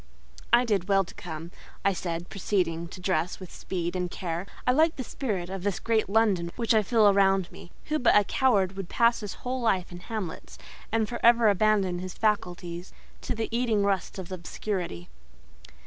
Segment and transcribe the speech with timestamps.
[0.51, 1.51] "I did well to come,"
[1.85, 4.47] I said, proceeding to dress with speed and care.
[4.65, 7.69] "I like the spirit of this great London which I feel around me.
[7.89, 10.57] Who but a coward would pass his whole life in hamlets;
[10.91, 12.91] and for ever abandon his faculties
[13.21, 15.07] to the eating rust of obscurity?"